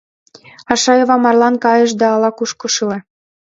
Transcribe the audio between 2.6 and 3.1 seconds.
шыле.